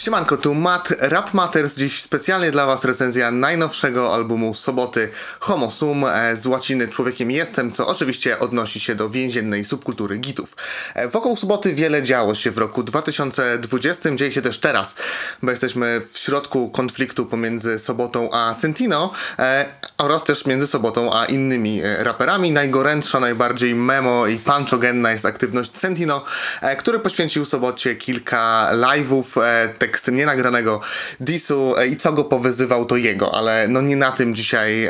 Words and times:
Siemanko, 0.00 0.36
tu 0.36 0.54
Matt, 0.54 0.94
Rap 0.98 1.34
Matters, 1.34 1.76
dziś 1.76 2.02
specjalnie 2.02 2.50
dla 2.50 2.66
Was 2.66 2.84
recenzja 2.84 3.30
najnowszego 3.30 4.14
albumu 4.14 4.54
Soboty 4.54 5.08
Homo 5.40 5.70
Sum. 5.70 6.04
E, 6.04 6.36
z 6.36 6.46
łaciny 6.46 6.88
Człowiekiem 6.88 7.30
Jestem, 7.30 7.72
co 7.72 7.86
oczywiście 7.86 8.38
odnosi 8.38 8.80
się 8.80 8.94
do 8.94 9.10
więziennej 9.10 9.64
subkultury 9.64 10.18
gitów. 10.18 10.56
E, 10.94 11.08
Wokół 11.08 11.36
Soboty 11.36 11.74
wiele 11.74 12.02
działo 12.02 12.34
się 12.34 12.50
w 12.50 12.58
roku 12.58 12.82
2020, 12.82 14.16
dzieje 14.16 14.32
się 14.32 14.42
też 14.42 14.58
teraz, 14.58 14.94
bo 15.42 15.50
jesteśmy 15.50 16.02
w 16.12 16.18
środku 16.18 16.70
konfliktu 16.70 17.26
pomiędzy 17.26 17.78
Sobotą 17.78 18.28
a 18.32 18.54
Sentino. 18.60 19.12
E, 19.38 19.66
oraz 20.00 20.24
też 20.24 20.46
między 20.46 20.66
Sobotą 20.66 21.14
a 21.14 21.24
innymi 21.24 21.82
e, 21.82 22.04
raperami. 22.04 22.52
Najgorętsza, 22.52 23.20
najbardziej 23.20 23.74
memo 23.74 24.26
i 24.26 24.36
punchogenna 24.36 25.12
jest 25.12 25.26
aktywność 25.26 25.76
Sentino, 25.76 26.24
e, 26.60 26.76
który 26.76 26.98
poświęcił 26.98 27.44
Sobocie 27.44 27.96
kilka 27.96 28.70
live'ów, 28.72 29.42
e, 29.42 29.68
tekst 29.78 30.08
nienagranego 30.12 30.80
disu 31.20 31.74
i 31.90 31.96
co 31.96 32.12
go 32.12 32.24
powyzywał 32.24 32.84
to 32.84 32.96
jego, 32.96 33.34
ale 33.34 33.68
no 33.68 33.80
nie 33.80 33.96
na 33.96 34.12
tym 34.12 34.34
dzisiaj 34.34 34.88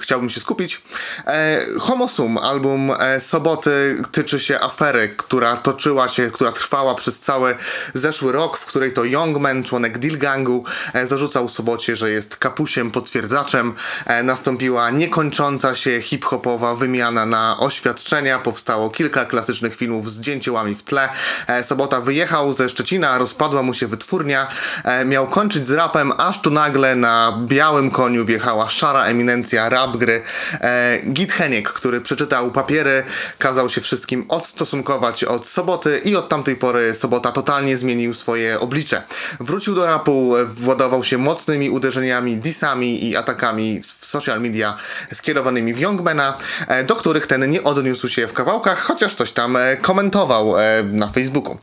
chciałbym 0.00 0.30
się 0.30 0.40
skupić. 0.40 0.82
E, 1.26 1.60
Homo 1.80 2.08
Sum, 2.08 2.38
album 2.38 2.92
Soboty 3.20 4.02
tyczy 4.12 4.40
się 4.40 4.60
afery, 4.60 5.14
która 5.16 5.56
toczyła 5.56 6.08
się, 6.08 6.30
która 6.30 6.52
trwała 6.52 6.94
przez 6.94 7.20
cały 7.20 7.56
zeszły 7.94 8.32
rok, 8.32 8.56
w 8.56 8.66
której 8.66 8.92
to 8.92 9.04
Youngman, 9.04 9.64
członek 9.64 9.98
Deal 9.98 10.18
Gangu, 10.18 10.64
zarzucał 11.08 11.48
Sobocie, 11.48 11.96
że 11.96 12.10
jest 12.10 12.36
kapusiem, 12.36 12.90
potwierdzaczem. 12.90 13.74
E, 14.06 14.22
nastąpiła 14.52 14.90
niekończąca 14.90 15.74
się 15.74 16.02
hip-hopowa 16.02 16.74
wymiana 16.74 17.26
na 17.26 17.56
oświadczenia, 17.58 18.38
powstało 18.38 18.90
kilka 18.90 19.24
klasycznych 19.24 19.76
filmów 19.76 20.10
z 20.10 20.14
zdjęciołami 20.14 20.74
w 20.74 20.82
tle. 20.82 21.08
E, 21.46 21.64
Sobota 21.64 22.00
wyjechał 22.00 22.52
ze 22.52 22.68
Szczecina, 22.68 23.18
rozpadła 23.18 23.62
mu 23.62 23.74
się 23.74 23.86
wytwórnia, 23.86 24.48
e, 24.84 25.04
miał 25.04 25.26
kończyć 25.26 25.66
z 25.66 25.70
rapem, 25.70 26.12
aż 26.18 26.40
tu 26.42 26.50
nagle 26.50 26.96
na 26.96 27.38
białym 27.46 27.90
koniu 27.90 28.24
wjechała 28.24 28.70
szara 28.70 29.04
eminencja 29.04 29.68
rap 29.68 29.96
gry. 29.96 30.22
E, 30.60 30.98
Git 31.12 31.32
Heniek, 31.32 31.68
który 31.68 32.00
przeczytał 32.00 32.50
papiery, 32.50 33.02
kazał 33.38 33.70
się 33.70 33.80
wszystkim 33.80 34.24
odstosunkować 34.28 35.24
od 35.24 35.46
Soboty 35.46 36.00
i 36.04 36.16
od 36.16 36.28
tamtej 36.28 36.56
pory 36.56 36.94
Sobota 36.94 37.32
totalnie 37.32 37.76
zmienił 37.76 38.14
swoje 38.14 38.60
oblicze. 38.60 39.02
Wrócił 39.40 39.74
do 39.74 39.86
rapu, 39.86 40.34
władował 40.54 41.04
się 41.04 41.18
mocnymi 41.18 41.70
uderzeniami, 41.70 42.36
disami 42.36 43.08
i 43.08 43.16
atakami 43.16 43.82
w 43.82 44.06
social 44.06 44.40
media 44.42 44.76
skierowanymi 45.14 45.74
w 45.74 45.78
Youngmana, 45.78 46.38
e, 46.68 46.84
do 46.84 46.96
których 46.96 47.26
ten 47.26 47.50
nie 47.50 47.62
odniósł 47.62 48.08
się 48.08 48.26
w 48.26 48.32
kawałkach, 48.32 48.78
chociaż 48.78 49.14
coś 49.14 49.32
tam 49.32 49.56
e, 49.56 49.76
komentował 49.76 50.58
e, 50.58 50.82
na 50.82 51.08
Facebooku. 51.08 51.58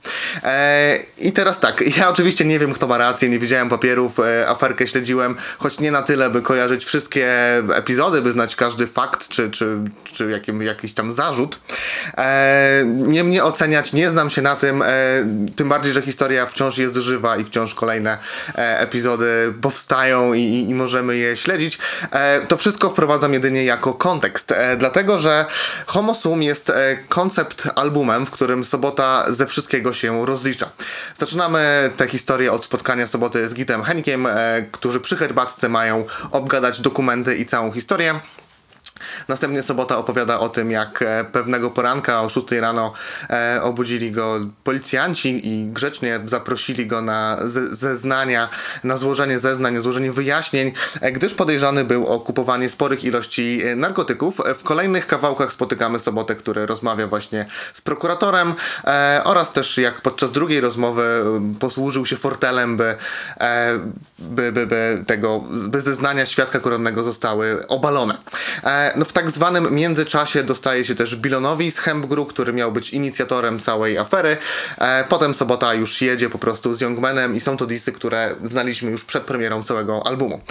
I 1.18 1.32
teraz 1.32 1.60
tak, 1.60 1.84
ja 1.98 2.10
oczywiście 2.10 2.46
nie 2.46 2.60
wiem, 2.60 2.74
kto 2.74 2.88
ma 2.88 2.98
rację, 2.98 3.30
nie 3.30 3.40
widziałem 3.40 3.70
papierów, 3.70 4.18
aferkę 4.48 4.88
śledziłem, 4.88 5.36
choć 5.58 5.80
nie 5.80 5.92
na 5.92 6.02
tyle, 6.02 6.30
by 6.30 6.42
kojarzyć 6.42 6.86
wszystkie 6.86 7.28
epizody, 7.74 8.22
by 8.22 8.32
znać 8.32 8.56
każdy 8.56 8.88
fakt, 8.88 9.28
czy, 9.28 9.50
czy, 9.52 9.78
czy 10.04 10.30
jakim, 10.30 10.62
jakiś 10.62 10.94
tam 10.94 11.12
zarzut. 11.12 11.60
Nie 12.86 13.24
mnie 13.24 13.44
oceniać, 13.44 13.94
nie 13.94 14.10
znam 14.10 14.30
się 14.30 14.42
na 14.42 14.56
tym, 14.56 14.84
tym 15.56 15.70
bardziej, 15.70 15.94
że 15.94 16.02
historia 16.02 16.46
wciąż 16.46 16.78
jest 16.78 16.96
żywa 16.96 17.38
i 17.38 17.46
wciąż 17.46 17.76
kolejne 17.76 18.18
epizody 18.56 19.54
powstają 19.62 20.34
i, 20.34 20.66
i, 20.70 20.76
możemy 20.76 21.18
je 21.18 21.38
śledzić. 21.38 21.78
To 22.48 22.58
wszystko 22.60 22.90
wprowadzam 22.90 23.34
jedynie 23.34 23.64
jako 23.64 23.94
kontekst, 23.94 24.52
e, 24.52 24.78
dlatego 24.78 25.20
że 25.20 25.46
Homo 25.86 26.16
Sum 26.16 26.44
jest 26.44 26.70
e, 26.70 26.98
koncept 27.10 27.68
albumem, 27.76 28.26
w 28.26 28.32
którym 28.32 28.66
Sobota 28.66 29.26
ze 29.30 29.46
wszystkiego 29.46 29.94
się 29.94 30.26
rozlicza. 30.26 30.70
Zaczynamy 31.18 31.90
tę 31.98 32.08
historię 32.08 32.52
od 32.52 32.66
spotkania 32.66 33.08
Soboty 33.08 33.50
z 33.50 33.54
Gitem 33.54 33.84
Henikiem, 33.84 34.26
e, 34.26 34.66
którzy 34.72 35.00
przy 35.00 35.18
herbatce 35.18 35.70
mają 35.70 36.06
obgadać 36.32 36.82
dokumenty 36.82 37.36
i 37.36 37.46
całą 37.46 37.72
historię. 37.72 38.20
Następnie 39.28 39.64
sobota 39.64 39.98
opowiada 39.98 40.40
o 40.40 40.50
tym, 40.50 40.72
jak 40.72 41.02
e, 41.02 41.26
pewnego 41.32 41.72
poranka 41.72 42.22
o 42.22 42.30
6 42.30 42.52
rano 42.52 42.94
e, 43.30 43.60
obudzili 43.64 44.12
go 44.12 44.40
policjanci 44.64 45.48
i 45.48 45.66
grzecznie 45.66 46.20
zaprosili 46.26 46.88
go 46.88 47.02
na 47.02 47.38
ze 47.46 47.76
zeznania, 47.76 48.50
na 48.84 48.98
złożenie 48.98 49.40
zeznań, 49.40 49.82
złożenie 49.82 50.12
wyjaśnień, 50.12 50.72
e, 51.02 51.12
gdyż 51.12 51.34
podejrzany 51.34 51.84
był 51.84 52.08
o 52.08 52.20
kupowanie 52.20 52.70
sporych 52.70 53.04
ilości 53.04 53.62
narkotyków. 53.76 54.38
W 54.58 54.64
kolejnych 54.64 55.08
kawałkach 55.08 55.54
spotykamy 55.54 56.00
sobotę, 56.00 56.36
który 56.36 56.66
rozmawia 56.66 57.08
właśnie 57.08 57.46
z 57.74 57.82
prokuratorem 57.82 58.54
oraz 59.24 59.52
też 59.52 59.78
jak 59.78 60.02
podczas 60.02 60.32
drugiej 60.32 60.62
rozmowy 60.62 61.24
posłużył 61.60 62.06
się 62.06 62.18
fortelem, 62.18 62.78
by, 62.78 62.96
by, 64.20 64.52
by, 64.52 64.68
by 64.68 65.04
tego, 65.08 65.44
by 65.68 65.82
zeznania 65.82 66.26
świadka 66.26 66.60
koronnego 66.60 67.04
zostały 67.04 67.68
obalone. 67.68 68.18
E, 68.90 69.00
no 69.00 69.06
w 69.06 69.14
tak 69.14 69.32
zwanym 69.32 69.76
międzyczasie 69.76 70.44
dostaje 70.44 70.86
się 70.86 70.96
też 70.96 71.16
Bilonowi 71.16 71.72
z 71.72 71.78
Hempgru, 71.78 72.26
który 72.26 72.54
miał 72.54 72.72
być 72.72 72.90
inicjatorem 72.90 73.60
całej 73.60 73.98
afery. 73.98 74.38
E, 74.78 75.04
potem 75.10 75.36
Sobota 75.36 75.74
już 75.74 76.02
jedzie 76.02 76.30
po 76.30 76.40
prostu 76.40 76.76
z 76.76 76.82
Youngmanem 76.82 77.36
i 77.36 77.40
są 77.40 77.58
to 77.58 77.66
disy, 77.66 77.92
które 77.92 78.36
znaliśmy 78.44 78.92
już 78.92 79.04
przed 79.04 79.24
premierą 79.24 79.64
całego 79.64 80.08
albumu. 80.08 80.42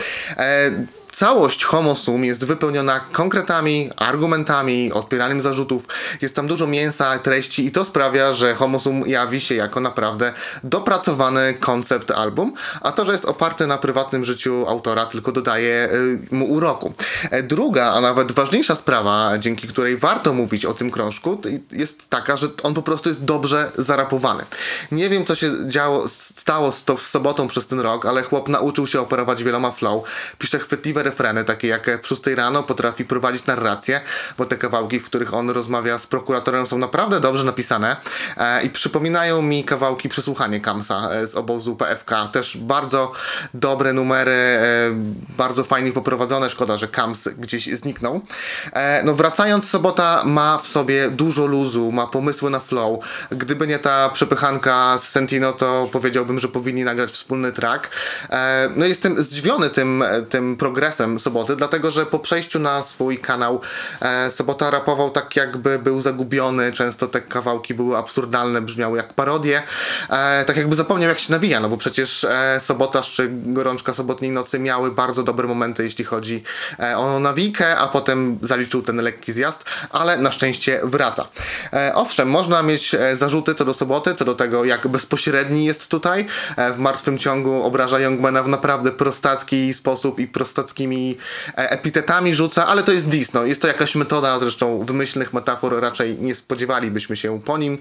Całość 1.12 1.64
Homo 1.64 1.94
Sum 1.94 2.24
jest 2.24 2.46
wypełniona 2.46 3.00
konkretami, 3.00 3.90
argumentami, 3.96 4.92
odpieraniem 4.92 5.40
zarzutów. 5.40 5.86
Jest 6.20 6.36
tam 6.36 6.46
dużo 6.46 6.66
mięsa, 6.66 7.18
treści 7.18 7.66
i 7.66 7.70
to 7.70 7.84
sprawia, 7.84 8.32
że 8.32 8.54
Homo 8.54 8.80
Sum 8.80 9.06
jawi 9.06 9.40
się 9.40 9.54
jako 9.54 9.80
naprawdę 9.80 10.32
dopracowany 10.64 11.54
koncept 11.54 12.10
album, 12.10 12.52
a 12.80 12.92
to, 12.92 13.04
że 13.04 13.12
jest 13.12 13.24
oparty 13.24 13.66
na 13.66 13.78
prywatnym 13.78 14.24
życiu 14.24 14.64
autora 14.68 15.06
tylko 15.06 15.32
dodaje 15.32 15.88
y, 15.92 16.34
mu 16.34 16.44
uroku. 16.52 16.92
E, 17.30 17.42
Druga, 17.42 17.92
a 17.92 18.00
nawet 18.00 18.32
ważniejsza 18.32 18.76
sprawa, 18.76 19.38
dzięki 19.38 19.68
której 19.68 19.96
warto 19.96 20.34
mówić 20.34 20.64
o 20.64 20.74
tym 20.74 20.90
krążku, 20.90 21.40
jest 21.72 22.08
taka, 22.08 22.36
że 22.36 22.48
on 22.62 22.74
po 22.74 22.82
prostu 22.82 23.08
jest 23.08 23.24
dobrze 23.24 23.72
zarapowany. 23.78 24.44
Nie 24.92 25.08
wiem, 25.08 25.24
co 25.24 25.34
się 25.34 25.68
działo, 25.68 26.08
stało 26.08 26.72
z, 26.72 26.84
to, 26.84 26.98
z 26.98 27.06
sobotą 27.06 27.48
przez 27.48 27.66
ten 27.66 27.80
rok, 27.80 28.06
ale 28.06 28.22
chłop 28.22 28.48
nauczył 28.48 28.86
się 28.86 29.00
operować 29.00 29.44
wieloma 29.44 29.70
flow, 29.70 30.04
pisze 30.38 30.58
chwytliwe 30.58 30.97
refreny, 31.02 31.44
takie 31.44 31.68
jak 31.68 32.02
w 32.02 32.06
6 32.06 32.26
rano 32.26 32.62
potrafi 32.62 33.04
prowadzić 33.04 33.46
narrację, 33.46 34.00
bo 34.38 34.44
te 34.44 34.56
kawałki, 34.56 35.00
w 35.00 35.04
których 35.04 35.34
on 35.34 35.50
rozmawia 35.50 35.98
z 35.98 36.06
prokuratorem 36.06 36.66
są 36.66 36.78
naprawdę 36.78 37.20
dobrze 37.20 37.44
napisane 37.44 37.96
e, 38.36 38.62
i 38.62 38.70
przypominają 38.70 39.42
mi 39.42 39.64
kawałki 39.64 40.08
Przesłuchanie 40.08 40.60
Kamsa 40.60 41.10
e, 41.10 41.26
z 41.26 41.34
obozu 41.34 41.76
PFK. 41.76 42.28
Też 42.32 42.56
bardzo 42.56 43.12
dobre 43.54 43.92
numery, 43.92 44.32
e, 44.32 44.90
bardzo 45.36 45.64
fajnie 45.64 45.92
poprowadzone. 45.92 46.50
Szkoda, 46.50 46.78
że 46.78 46.88
Kams 46.88 47.28
gdzieś 47.28 47.66
zniknął. 47.66 48.20
E, 48.72 49.02
no 49.04 49.14
wracając, 49.14 49.70
Sobota 49.70 50.22
ma 50.24 50.58
w 50.58 50.66
sobie 50.66 51.10
dużo 51.10 51.46
luzu, 51.46 51.92
ma 51.92 52.06
pomysły 52.06 52.50
na 52.50 52.60
flow. 52.60 53.04
Gdyby 53.30 53.66
nie 53.66 53.78
ta 53.78 54.08
przepychanka 54.08 54.98
z 54.98 55.08
Sentino, 55.08 55.52
to 55.52 55.88
powiedziałbym, 55.92 56.40
że 56.40 56.48
powinni 56.48 56.84
nagrać 56.84 57.10
wspólny 57.10 57.52
track. 57.52 57.90
E, 58.30 58.70
no 58.76 58.86
jestem 58.86 59.22
zdziwiony 59.22 59.70
tym, 59.70 60.04
tym 60.28 60.56
progresem 60.56 60.87
Soboty, 61.18 61.56
dlatego 61.56 61.90
że 61.90 62.06
po 62.06 62.18
przejściu 62.18 62.58
na 62.58 62.82
swój 62.82 63.18
kanał 63.18 63.60
e, 64.00 64.30
Sobota 64.30 64.70
rapował 64.70 65.10
tak 65.10 65.36
jakby 65.36 65.78
był 65.78 66.00
zagubiony, 66.00 66.72
często 66.72 67.06
te 67.06 67.20
kawałki 67.20 67.74
były 67.74 67.96
absurdalne, 67.96 68.60
brzmiały 68.60 68.96
jak 68.96 69.12
parodie. 69.12 69.62
E, 70.10 70.44
tak 70.44 70.56
jakby 70.56 70.76
zapomniał 70.76 71.08
jak 71.08 71.18
się 71.18 71.32
nawija, 71.32 71.60
no 71.60 71.68
bo 71.68 71.76
przecież 71.76 72.24
e, 72.24 72.60
Sobota 72.60 73.02
czy 73.02 73.28
Gorączka 73.30 73.94
Sobotniej 73.94 74.30
Nocy 74.30 74.58
miały 74.58 74.90
bardzo 74.90 75.22
dobre 75.22 75.48
momenty, 75.48 75.84
jeśli 75.84 76.04
chodzi 76.04 76.42
e, 76.80 76.98
o 76.98 77.20
nawikę, 77.20 77.76
a 77.76 77.88
potem 77.88 78.38
zaliczył 78.42 78.82
ten 78.82 78.96
lekki 78.96 79.32
zjazd, 79.32 79.64
ale 79.90 80.16
na 80.16 80.32
szczęście 80.32 80.80
wraca. 80.82 81.28
E, 81.72 81.94
owszem, 81.94 82.30
można 82.30 82.62
mieć 82.62 82.94
e, 82.94 83.16
zarzuty 83.16 83.54
co 83.54 83.64
do 83.64 83.74
Soboty, 83.74 84.14
co 84.14 84.24
do 84.24 84.34
tego 84.34 84.64
jak 84.64 84.88
bezpośredni 84.88 85.64
jest 85.64 85.88
tutaj. 85.88 86.26
W 86.74 86.78
martwym 86.78 87.18
ciągu 87.18 87.62
obraża 87.62 88.00
Youngmana 88.00 88.42
w 88.42 88.48
naprawdę 88.48 88.92
prostacki 88.92 89.74
sposób 89.74 90.20
i 90.20 90.26
prostackimi 90.26 90.77
e, 90.86 91.70
epitetami 91.70 92.34
rzuca, 92.34 92.66
ale 92.66 92.82
to 92.82 92.92
jest 92.92 93.08
dis, 93.08 93.32
no. 93.32 93.44
Jest 93.44 93.62
to 93.62 93.68
jakaś 93.68 93.94
metoda, 93.94 94.38
zresztą 94.38 94.84
wymyślnych 94.84 95.32
metafor 95.32 95.80
raczej 95.80 96.18
nie 96.18 96.34
spodziewalibyśmy 96.34 97.16
się 97.16 97.40
po 97.40 97.58
nim. 97.58 97.78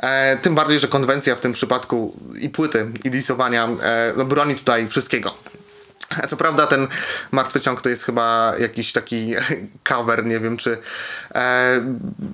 E, 0.00 0.36
tym 0.36 0.54
bardziej, 0.54 0.80
że 0.80 0.88
konwencja 0.88 1.36
w 1.36 1.40
tym 1.40 1.52
przypadku 1.52 2.16
i 2.40 2.48
płyty, 2.48 2.86
i 3.04 3.10
disowania 3.10 3.68
e, 3.82 4.12
no, 4.16 4.24
broni 4.24 4.54
tutaj 4.54 4.88
wszystkiego. 4.88 5.34
Co 6.28 6.36
prawda 6.36 6.66
ten 6.66 6.88
martwy 7.30 7.60
ciąg 7.60 7.80
to 7.80 7.88
jest 7.88 8.04
chyba 8.04 8.54
jakiś 8.58 8.92
taki 8.92 9.34
cover, 9.88 10.26
nie 10.26 10.40
wiem 10.40 10.56
czy 10.56 10.78
e, 11.34 11.80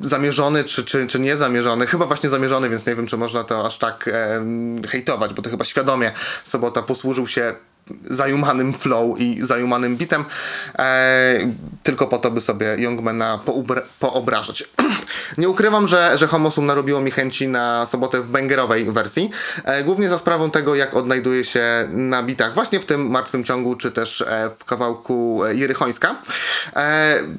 zamierzony, 0.01 0.65
czy, 0.65 0.85
czy, 0.85 1.07
czy 1.07 1.21
niezamierzony. 1.21 1.87
Chyba 1.87 2.07
właśnie 2.07 2.31
zamierzony, 2.31 2.71
więc 2.71 2.87
nie 2.87 2.97
wiem 2.97 3.07
czy 3.07 3.17
można 3.17 3.45
to 3.45 3.67
aż 3.67 3.79
tak 3.79 4.09
e, 4.09 4.45
hejtować, 4.89 5.35
bo 5.35 5.43
to 5.43 5.51
chyba 5.51 5.65
świadomie 5.65 6.13
Sobota 6.45 6.83
posłużył 6.83 7.29
się 7.29 7.55
zajumanym 8.05 8.75
flow 8.75 9.21
i 9.21 9.39
zajumanym 9.43 9.97
bitem, 9.97 10.25
e, 10.79 11.53
tylko 11.83 12.07
po 12.07 12.19
to, 12.19 12.31
by 12.31 12.41
sobie 12.41 12.77
Youngmana 12.79 13.41
poobrażać. 13.99 14.65
Nie 15.39 15.49
ukrywam, 15.49 15.89
że, 15.89 16.19
że 16.19 16.27
Homosum 16.27 16.67
narobiło 16.67 17.01
mi 17.01 17.11
chęci 17.11 17.49
na 17.49 17.87
sobotę 17.87 18.21
w 18.21 18.29
bangerowej 18.29 18.93
wersji. 18.93 19.31
E, 19.65 19.85
głównie 19.85 20.09
za 20.09 20.19
sprawą 20.19 20.51
tego, 20.51 20.75
jak 20.75 20.97
odnajduje 20.97 21.45
się 21.45 21.89
na 21.91 22.23
bitach, 22.23 22.55
właśnie 22.55 22.81
w 22.81 22.85
tym 22.85 23.11
martwym 23.11 23.45
ciągu, 23.45 23.77
czy 23.77 23.91
też 23.91 24.21
e, 24.21 24.51
w 24.59 24.65
kawałku 24.65 25.45
e, 25.45 25.55
Jerychońska. 25.55 26.23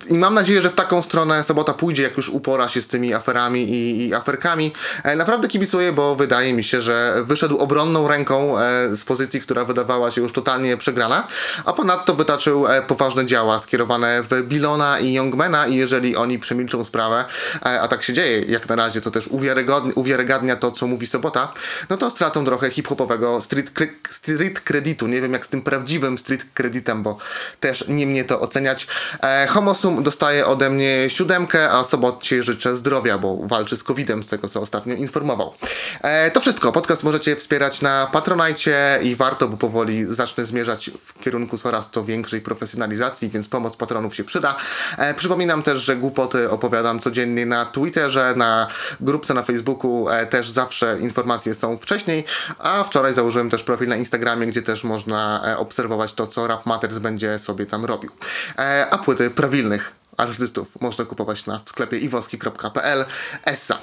I 0.07 0.13
mam 0.13 0.33
nadzieję, 0.33 0.61
że 0.61 0.69
w 0.69 0.75
taką 0.75 1.01
stronę 1.01 1.43
sobota 1.43 1.73
pójdzie, 1.73 2.03
jak 2.03 2.17
już 2.17 2.29
upora 2.29 2.69
się 2.69 2.81
z 2.81 2.87
tymi 2.87 3.13
aferami 3.13 3.63
i, 3.63 4.07
i 4.07 4.13
aferkami. 4.13 4.71
Naprawdę 5.17 5.47
kibicuję, 5.47 5.91
bo 5.91 6.15
wydaje 6.15 6.53
mi 6.53 6.63
się, 6.63 6.81
że 6.81 7.15
wyszedł 7.23 7.57
obronną 7.57 8.07
ręką 8.07 8.55
z 8.95 9.05
pozycji, 9.05 9.41
która 9.41 9.65
wydawała 9.65 10.11
się 10.11 10.21
już 10.21 10.31
totalnie 10.31 10.77
przegrana, 10.77 11.27
a 11.65 11.73
ponadto 11.73 12.15
wytaczył 12.15 12.65
poważne 12.87 13.25
działa 13.25 13.59
skierowane 13.59 14.23
w 14.23 14.41
Bilona 14.43 14.99
i 14.99 15.13
Youngmana 15.13 15.67
i 15.67 15.75
jeżeli 15.75 16.15
oni 16.15 16.39
przemilczą 16.39 16.85
sprawę, 16.85 17.25
e, 17.65 17.81
a 17.81 17.87
tak 17.87 18.03
się 18.03 18.13
dzieje 18.13 18.41
jak 18.41 18.69
na 18.69 18.75
razie, 18.75 19.01
to 19.01 19.11
też 19.11 19.27
uwiarygodni- 19.27 19.91
uwiarygadnia 19.95 20.55
to, 20.55 20.71
co 20.71 20.87
mówi 20.87 21.07
Sobota, 21.07 21.53
no 21.89 21.97
to 21.97 22.09
stracą 22.09 22.45
trochę 22.45 22.69
hip-hopowego 22.69 23.41
street, 23.41 23.71
kre- 23.73 23.87
street 24.11 24.59
kreditu. 24.61 25.07
Nie 25.07 25.21
wiem 25.21 25.33
jak 25.33 25.45
z 25.45 25.49
tym 25.49 25.61
prawdziwym 25.61 26.17
street 26.17 26.45
kreditem, 26.53 27.03
bo 27.03 27.17
też 27.59 27.85
nie 27.87 28.05
mnie 28.07 28.23
to 28.23 28.39
oceniać. 28.39 28.87
E, 29.23 29.47
Homosum 29.47 30.03
dostaje 30.03 30.45
ode 30.45 30.69
mnie 30.69 31.09
siódemkę, 31.09 31.71
a 31.71 31.83
Sobocie 31.83 32.43
życzę 32.43 32.75
zdrowia, 32.75 33.17
bo 33.17 33.37
walczy 33.47 33.77
z 33.77 33.83
COVID-em, 33.83 34.23
z 34.23 34.27
tego 34.27 34.49
co 34.49 34.61
ostatnio 34.61 34.95
informował. 34.95 35.53
E, 36.01 36.31
to 36.31 36.39
wszystko. 36.41 36.71
Podcast 36.71 37.03
możecie 37.03 37.35
wspierać 37.35 37.81
na 37.81 38.07
Patronajcie 38.11 38.99
i 39.03 39.15
warto, 39.15 39.47
bo 39.47 39.57
powoli 39.57 40.05
zacznę 40.09 40.45
zmierzać 40.45 40.91
w 41.05 41.19
kierunku 41.23 41.57
coraz 41.57 41.91
to 41.91 42.03
większej 42.03 42.41
profesjonalizacji, 42.41 43.29
więc 43.29 43.47
pomoc 43.47 43.75
patronów 43.75 44.15
się 44.15 44.23
przyda. 44.23 44.55
E, 44.97 45.13
przypominam 45.13 45.63
też, 45.63 45.81
że 45.81 45.95
głupoty 45.95 46.49
opowiadam 46.49 46.99
codziennie 46.99 47.45
na 47.49 47.65
Twitterze, 47.65 48.33
na 48.37 48.67
grupce 49.01 49.33
na 49.33 49.43
Facebooku 49.43 50.09
e, 50.09 50.25
też 50.25 50.49
zawsze 50.49 50.99
informacje 50.99 51.55
są 51.55 51.77
wcześniej, 51.77 52.25
a 52.59 52.83
wczoraj 52.83 53.13
założyłem 53.13 53.49
też 53.49 53.63
profil 53.63 53.87
na 53.87 53.95
Instagramie, 53.95 54.47
gdzie 54.47 54.61
też 54.61 54.83
można 54.83 55.41
e, 55.45 55.57
obserwować 55.57 56.13
to, 56.13 56.27
co 56.27 56.47
Rap 56.47 56.65
Matters 56.65 56.97
będzie 56.97 57.39
sobie 57.39 57.65
tam 57.65 57.85
robił. 57.85 58.11
E, 58.57 58.87
a 58.91 58.97
płyty 58.97 59.29
prawilnych 59.29 59.95
artystów 60.17 60.67
można 60.81 61.05
kupować 61.05 61.45
na 61.45 61.61
sklepie 61.65 61.97
iwoski.pl. 61.97 63.05
Essa. 63.45 63.79